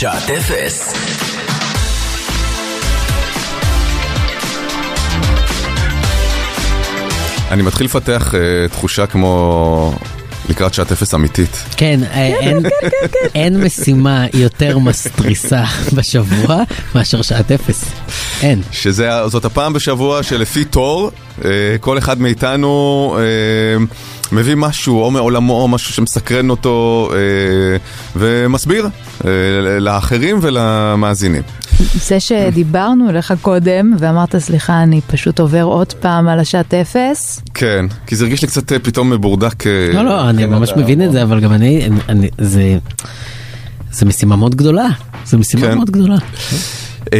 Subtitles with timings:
[0.00, 0.94] שעת אפס.
[7.50, 9.94] אני מתחיל לפתח אה, תחושה כמו
[10.48, 11.64] לקראת שעת אפס אמיתית.
[11.76, 12.62] כן, אה, אין-
[13.34, 15.64] אין משימה יותר מסטריסה
[15.96, 16.62] בשבוע
[16.94, 17.84] מאשר שעת אפס.
[18.42, 18.62] אין.
[18.72, 21.10] שזאת הפעם בשבוע שלפי תור,
[21.44, 23.84] אה, כל אחד מאיתנו אה,
[24.32, 27.18] מביא משהו, או מעולמו, או משהו שמסקרן אותו, אה,
[28.16, 28.88] ומסביר
[29.24, 29.30] אה,
[29.80, 31.42] לאחרים ולמאזינים.
[31.94, 37.86] זה שדיברנו אליך קודם, ואמרת, סליחה, אני פשוט עובר עוד פעם על השעת אפס, כן,
[38.06, 39.66] כי זה הרגיש לי קצת אה, פתאום מבורדק.
[39.66, 42.78] אה, לא, לא, אני כן, ממש מבין את זה, אבל גם אני, אני- אני, זה,
[43.92, 44.88] זה משימה מאוד גדולה.
[45.26, 45.74] זו משימה כן.
[45.76, 46.16] מאוד גדולה.
[47.12, 47.18] אה,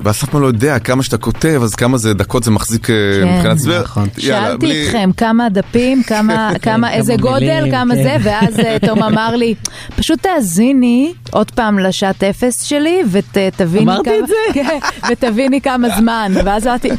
[0.00, 2.94] ואז אף פעם לא יודע כמה שאתה כותב, אז כמה זה דקות זה מחזיק אה,
[3.20, 3.82] כן, מבחינת הסבר.
[3.82, 4.08] נכון.
[4.18, 8.02] שאלתי אתכם כמה דפים, כמה, כמה, איזה גודל, כמה כן.
[8.02, 9.54] זה, ואז אה, תום אמר לי,
[9.96, 14.34] פשוט תאזיני עוד פעם לשעת אפס שלי, ותביני אמרתי כמה, את זה?
[14.54, 14.78] כן,
[15.10, 16.90] ותביני כמה זמן, ואז אמרתי,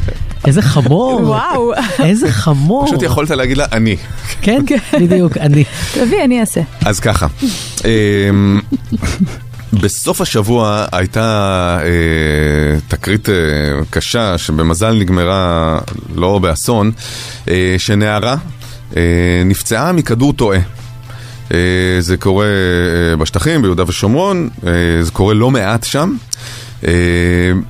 [0.46, 1.22] איזה חמור.
[1.24, 2.88] וואו, איזה חמור.
[2.88, 3.98] פשוט יכולת להגיד לה, אני.
[4.42, 4.62] כן,
[4.94, 5.64] בדיוק, אני.
[5.94, 6.62] תביא, אני אעשה.
[6.86, 7.28] אז ככה,
[7.86, 8.62] אמ,
[9.82, 13.36] בסוף השבוע הייתה אה, תקרית אה,
[13.90, 15.80] קשה, שבמזל נגמרה
[16.16, 16.92] לא באסון,
[17.48, 18.36] אה, שנערה
[18.98, 20.60] אה, נפצעה מכדור טועה.
[21.54, 21.58] אה,
[22.00, 26.16] זה קורה אה, בשטחים, ביהודה ושומרון, אה, זה קורה לא מעט שם.
[26.88, 26.92] אה,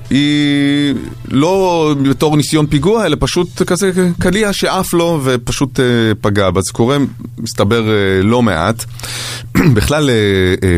[0.09, 0.95] היא
[1.31, 5.85] לא בתור ניסיון פיגוע, אלא פשוט כזה קליע שעף לו ופשוט אה,
[6.21, 6.61] פגע בה.
[6.61, 6.97] זה קורה,
[7.37, 8.85] מסתבר, אה, לא מעט.
[9.75, 10.09] בכלל,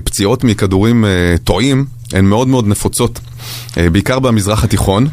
[0.04, 1.06] פציעות מכדורים
[1.44, 3.20] טועים הן מאוד מאוד נפוצות,
[3.78, 5.08] בעיקר במזרח התיכון.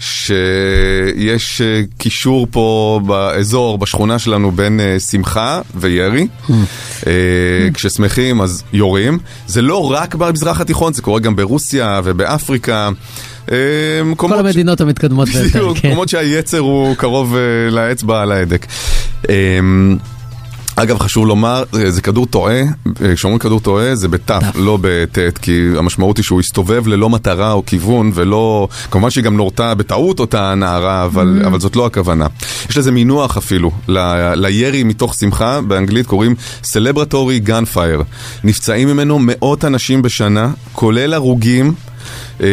[0.00, 6.26] שיש אה, קישור פה באזור, בשכונה שלנו, בין אה, שמחה וירי.
[7.06, 7.12] אה,
[7.74, 9.18] כששמחים אז יורים.
[9.46, 12.88] זה לא רק במזרח התיכון, זה קורה גם ברוסיה ובאפריקה.
[14.16, 15.88] כל ש- המדינות המתקדמות ביותר, כן.
[15.88, 17.36] מקומות שהיצר הוא קרוב
[17.70, 18.66] לאצבע על ההדק.
[20.82, 22.60] אגב, חשוב לומר, אה, זה כדור טועה,
[23.02, 27.52] אה, כשאומרים כדור טועה זה בתף, לא בטית, כי המשמעות היא שהוא הסתובב ללא מטרה
[27.52, 28.68] או כיוון, ולא...
[28.90, 32.26] כמובן שהיא גם נורתה בטעות אותה נערה, אבל, אבל זאת לא הכוונה.
[32.70, 38.02] יש לזה מינוח אפילו, ל- לירי מתוך שמחה, באנגלית קוראים Celebratory Gunfire.
[38.44, 41.74] נפצעים ממנו מאות אנשים בשנה, כולל הרוגים,
[42.40, 42.46] אה,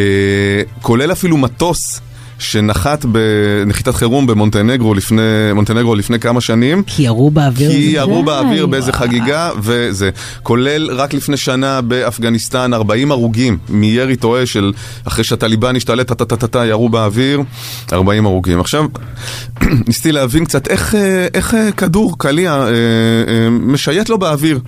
[0.82, 2.02] כולל אפילו מטוס.
[2.40, 5.22] שנחת בנחיתת חירום במונטנגרו לפני,
[5.54, 6.84] מונטנגרו לפני כמה שנים.
[6.84, 7.72] כי ירו באוויר.
[7.72, 8.24] כי ירו.
[8.24, 10.10] באוויר באיזה חגיגה, וזה.
[10.44, 16.90] כולל רק לפני שנה באפגניסטן, 40 הרוגים מירי טועה של אחרי שהטליבן השתלט, טה-טה-טה-טה, ירו
[16.90, 17.42] באוויר,
[17.94, 18.60] 40 הרוגים.
[18.60, 18.86] עכשיו,
[19.88, 24.60] ניסיתי להבין קצת איך, אה, איך אה, כדור קליע אה, משייט לו באוויר.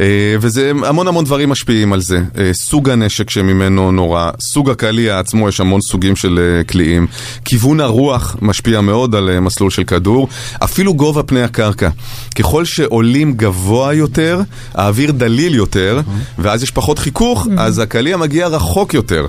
[0.00, 2.20] אה, וזה המון המון דברים משפיעים על זה.
[2.38, 7.06] אה, סוג הנשק שממנו נורא, סוג הקליע עצמו, יש המון סוגים של אה, קליעים.
[7.44, 10.28] כיוון הרוח משפיע מאוד על מסלול של כדור.
[10.64, 11.88] אפילו גובה פני הקרקע.
[12.34, 14.40] ככל שעולים גבוה יותר,
[14.74, 16.00] האוויר דליל יותר,
[16.38, 19.26] ואז יש פחות חיכוך, אז הקליע מגיע רחוק יותר.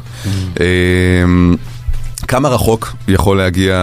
[2.30, 3.76] כמה רחוק יכול להגיע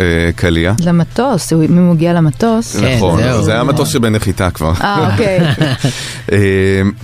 [0.00, 0.72] אה, קליע?
[0.84, 2.76] למטוס, הוא- אם הוא מגיע למטוס.
[2.76, 3.42] כן, נכון, זהו.
[3.42, 4.72] זה היה מטוס שבנחיתה כבר.
[4.80, 5.38] אה, אוקיי.
[6.32, 6.38] אה,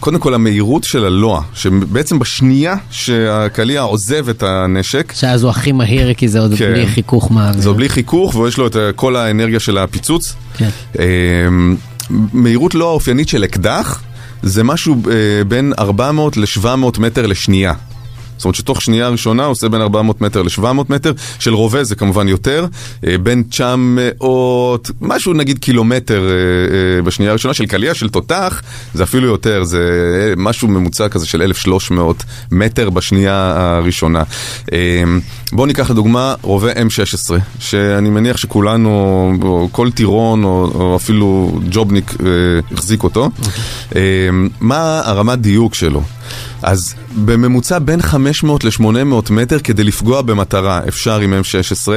[0.00, 6.15] קודם כל המהירות של הלוע, שבעצם בשנייה שהקליע עוזב את הנשק, שאז הוא הכי מהיר
[6.15, 6.72] כי זה עוד כן.
[6.72, 7.62] בלי חיכוך מהאוויר.
[7.62, 10.34] זה בלי חיכוך ויש לו את אה, כל האנרגיה של הפיצוץ.
[10.56, 10.69] כן.
[10.99, 11.04] אה,
[12.10, 14.03] מהירות לא האופיינית של אקדח,
[14.43, 16.66] זה משהו אה, בין 400 ל-700
[17.00, 17.72] מטר לשנייה.
[18.37, 22.28] זאת אומרת שתוך שנייה ראשונה עושה בין 400 מטר ל-700 מטר, של רובה זה כמובן
[22.28, 22.67] יותר,
[23.06, 26.31] אה, בין 900, משהו נגיד קילומטר אה,
[26.97, 28.62] אה, בשנייה הראשונה, של קליע, של תותח,
[28.95, 34.22] זה אפילו יותר, זה משהו ממוצע כזה של 1,300 מטר בשנייה הראשונה.
[35.53, 38.91] בואו ניקח לדוגמה רובה M16, שאני מניח שכולנו,
[39.43, 42.15] או כל טירון או, או אפילו ג'ובניק
[42.72, 43.31] החזיק אותו.
[43.97, 44.01] אה,
[44.61, 46.03] מה הרמת דיוק שלו?
[46.65, 46.95] אז
[47.25, 51.89] בממוצע בין 500 ל-800 מטר כדי לפגוע במטרה אפשר עם M16,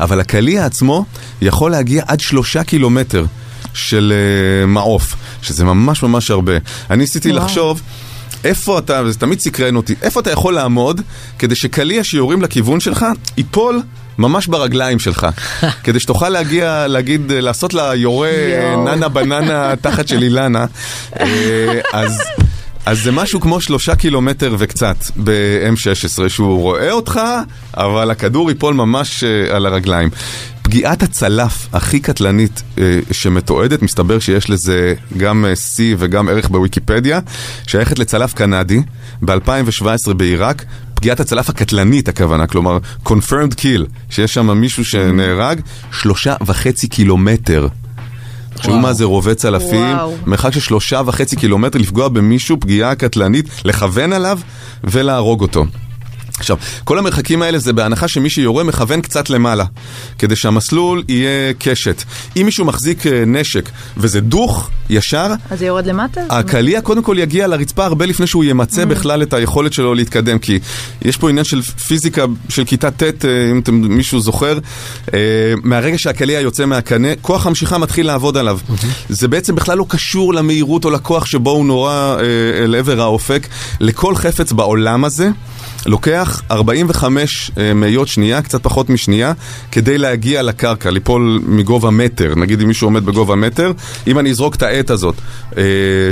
[0.00, 1.04] אבל הקליע עצמו
[1.42, 3.24] יכול להגיע עד שלושה קילומטר
[3.74, 6.52] של uh, מעוף, שזה ממש ממש הרבה.
[6.90, 7.44] אני ניסיתי וואו.
[7.44, 7.80] לחשוב...
[8.44, 11.00] איפה אתה, וזה תמיד סקרן אותי, איפה אתה יכול לעמוד
[11.38, 13.82] כדי שקליע שיורים לכיוון שלך ייפול
[14.18, 15.26] ממש ברגליים שלך,
[15.84, 18.30] כדי שתוכל להגיע, להגיד, לעשות ליורה.
[18.84, 20.64] ננה בננה תחת של אילנה.
[21.20, 22.22] אה, אז
[22.86, 27.20] אז זה משהו כמו שלושה קילומטר וקצת ב-M16, שהוא רואה אותך,
[27.76, 30.10] אבל הכדור ייפול ממש אה, על הרגליים.
[30.62, 37.20] פגיעת הצלף הכי קטלנית אה, שמתועדת, מסתבר שיש לזה גם אה, שיא וגם ערך בוויקיפדיה,
[37.66, 38.80] שייכת לצלף קנדי
[39.22, 40.64] ב-2017 בעיראק.
[40.94, 45.60] פגיעת הצלף הקטלנית הכוונה, כלומר confirmed kill, שיש שם מישהו שנהרג,
[45.92, 47.68] שלושה וחצי קילומטר.
[48.62, 49.96] תחשבו מה זה רובה צלפים.
[50.26, 54.38] מרחק של שלושה וחצי קילומטר לפגוע במישהו, פגיעה קטלנית, לכוון עליו
[54.84, 55.64] ולהרוג אותו.
[56.38, 59.64] עכשיו, כל המרחקים האלה זה בהנחה שמי שיורה מכוון קצת למעלה,
[60.18, 62.02] כדי שהמסלול יהיה קשת.
[62.36, 66.20] אם מישהו מחזיק אה, נשק וזה דוך, ישר, אז זה יורד למטה?
[66.30, 70.58] הקליע קודם כל יגיע לרצפה הרבה לפני שהוא ימצה בכלל את היכולת שלו להתקדם, כי
[71.02, 74.58] יש פה עניין של פיזיקה של כיתה ט', אה, אם אתם, מישהו זוכר,
[75.14, 75.18] אה,
[75.62, 78.58] מהרגע שהקליע יוצא מהקנה, כוח המשיכה מתחיל לעבוד עליו.
[79.08, 83.46] זה בעצם בכלל לא קשור למהירות או לכוח שבו הוא נורה אה, אל עבר האופק.
[83.80, 85.30] לכל חפץ בעולם הזה
[85.86, 89.32] לוקח 45 אה, מאיות שנייה, קצת פחות משנייה,
[89.72, 92.34] כדי להגיע לקרקע, ליפול מגובה מטר.
[92.36, 93.72] נגיד אם מישהו עומד בגובה מטר,
[94.06, 95.14] אם אני אזרוק את העט הזאת,
[95.56, 95.62] אה,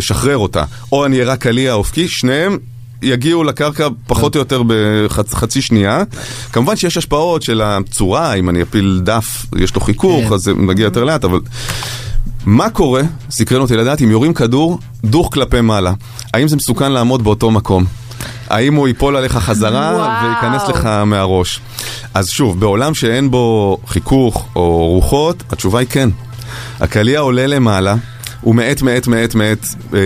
[0.01, 2.59] שחרר אותה, או אני אראה קליע אופקי, שניהם
[3.03, 6.03] יגיעו לקרקע פחות או יותר בחצי שנייה.
[6.53, 10.35] כמובן שיש השפעות של הצורה, אם אני אפיל דף, יש לו חיכוך, כן.
[10.35, 11.41] אז זה מגיע יותר לאט, אבל...
[12.47, 15.93] מה קורה, סקרן אותי לדעת, אם יורים כדור דוך כלפי מעלה?
[16.35, 17.85] האם זה מסוכן לעמוד באותו מקום?
[18.49, 20.25] האם הוא ייפול עליך חזרה וואו.
[20.25, 21.61] וייכנס לך מהראש?
[22.15, 26.11] אז שוב, בעולם שאין בו חיכוך או רוחות, התשובה היא כן.
[26.81, 27.95] הקליע עולה למעלה,
[28.41, 29.99] הוא מאט מאט מאט מאט אה,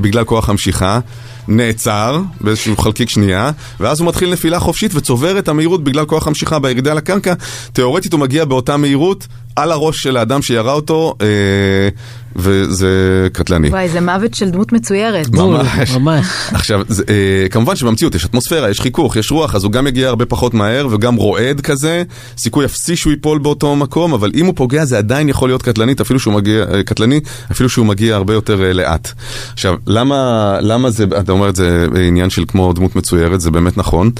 [0.00, 1.00] בגלל כוח המשיכה.
[1.48, 3.50] נעצר באיזשהו חלקיק שנייה,
[3.80, 7.34] ואז הוא מתחיל נפילה חופשית וצובר את המהירות בגלל כוח המשיכה בירידה לקרקע.
[7.72, 9.26] תאורטית הוא מגיע באותה מהירות
[9.56, 11.88] על הראש של האדם שירה אותו, אה,
[12.36, 13.68] וזה קטלני.
[13.68, 15.28] וואי, זה מוות של דמות מצוירת.
[15.28, 15.90] ממש.
[15.90, 16.26] ממש.
[16.52, 20.08] עכשיו, זה, אה, כמובן שבמציאות יש אטמוספירה, יש חיכוך, יש רוח, אז הוא גם יגיע
[20.08, 22.02] הרבה פחות מהר וגם רועד כזה,
[22.38, 26.00] סיכוי אפסי שהוא ייפול באותו מקום, אבל אם הוא פוגע זה עדיין יכול להיות קטלנית,
[26.00, 27.20] אפילו שהוא מגיע, אה, קטלני,
[27.52, 29.12] אפילו שהוא מגיע הרבה יותר אה, לאט.
[29.52, 33.78] עכשיו, למה, למה זה, אתה אומר את זה עניין של כמו דמות מצוירת, זה באמת
[33.78, 34.10] נכון,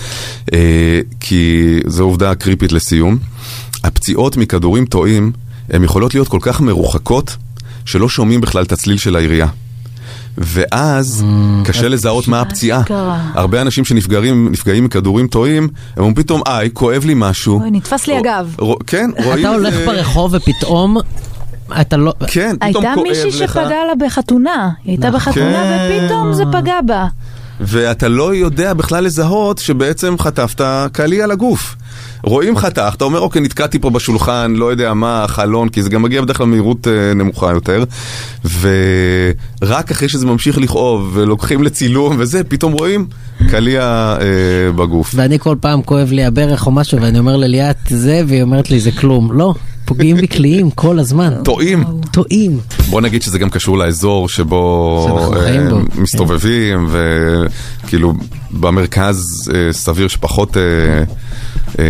[0.52, 3.18] אה, כי זו עובדה קריפית לסיום.
[3.84, 5.32] הפציעות מכדורים טועים,
[5.70, 7.36] הן יכולות להיות כל כך מרוחקות,
[7.84, 9.46] שלא שומעים בכלל את הצליל של הירייה.
[10.38, 11.24] ואז
[11.64, 12.82] קשה לזהות מה הפציעה.
[13.34, 17.60] הרבה אנשים שנפגעים נפגעים מכדורים טועים, הם אומרים פתאום, איי, כואב לי משהו.
[17.60, 18.56] אוי, נתפס לי הגב.
[18.86, 20.96] כן, רואים אתה את הולך זה- ברחוב ופתאום
[21.80, 22.12] אתה לא...
[22.26, 23.50] כן, פתאום הייתה כואב מישהי לך.
[23.52, 24.70] שפגע לה בחתונה.
[24.84, 25.32] היא הייתה נכון.
[25.32, 26.00] בחתונה כן.
[26.04, 27.06] ופתאום זה פגע בה.
[27.60, 30.60] ואתה לא יודע בכלל לזהות שבעצם חטפת
[30.92, 31.76] קליע לגוף.
[32.24, 36.02] רואים חתך, אתה אומר, אוקיי, נתקעתי פה בשולחן, לא יודע מה, חלון, כי זה גם
[36.02, 37.84] מגיע בדרך כלל במהירות אה, נמוכה יותר,
[38.60, 43.06] ורק אחרי שזה ממשיך לכאוב, ולוקחים לצילום וזה, פתאום רואים
[43.50, 43.82] קליע
[44.20, 45.12] אה, בגוף.
[45.14, 48.80] ואני כל פעם כואב לי הברך או משהו ואני אומר לליאת זה והיא אומרת לי
[48.80, 49.32] זה כלום.
[49.32, 49.54] לא,
[49.84, 51.32] פוגעים בי קליעים כל הזמן.
[51.44, 51.84] טועים.
[52.12, 52.60] טועים.
[52.90, 55.08] בוא נגיד שזה גם קשור לאזור שבו
[55.70, 58.14] בו, מסתובבים, וכאילו
[58.50, 60.62] במרכז אה, סביר שפחות אה,
[61.78, 61.84] אה,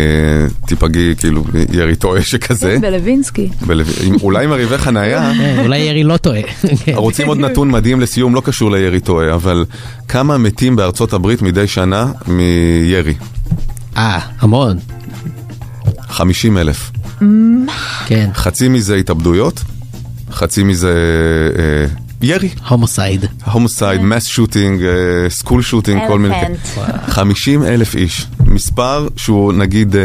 [0.67, 1.43] תיפגעי, כאילו
[1.73, 2.77] ירי תועה שכזה.
[2.81, 3.49] בלווינסקי.
[3.67, 5.31] בלב- עם- אולי עם הריב חנייה.
[5.31, 6.41] אה, אולי ירי לא תועה.
[6.85, 6.95] כן.
[7.05, 9.65] רוצים עוד נתון מדהים לסיום, לא קשור לירי תועה, אבל
[10.07, 13.13] כמה מתים בארצות הברית מדי שנה מירי?
[13.97, 14.77] אה, המון.
[16.09, 16.91] 50 אלף.
[18.05, 18.29] כן.
[18.33, 19.61] חצי מזה התאבדויות,
[20.31, 20.93] חצי מזה
[21.57, 21.85] אה,
[22.21, 22.49] ירי.
[22.67, 23.25] Homicide.
[23.51, 24.81] Homicide, mass shooting,
[25.29, 26.41] school shooting, כל מיני...
[26.41, 27.11] Elephant.
[27.11, 28.27] 50 אלף איש.
[28.45, 30.01] מספר שהוא נגיד אה,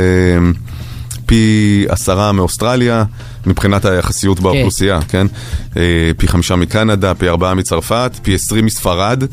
[1.27, 3.05] פי עשרה מאוסטרליה,
[3.47, 5.27] מבחינת היחסיות באוכלוסייה, כן?
[5.77, 9.25] אה, פי חמישה מקנדה, פי ארבעה מצרפת, פי עשרים מספרד,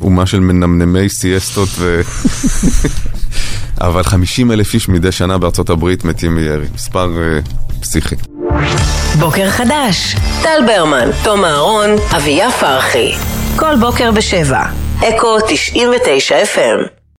[0.00, 2.00] אומה של מנמנמי סיאסטות ו...
[3.80, 6.66] אבל 50 אלף איש מדי שנה בארצות הברית מתים מירי.
[6.74, 7.16] מספר
[7.80, 8.16] פסיכי.
[9.18, 13.12] בוקר חדש, טל ברמן, תום אהרון, אביה פרחי.
[13.56, 14.62] כל בוקר בשבע.
[15.08, 16.97] אקו 99 FM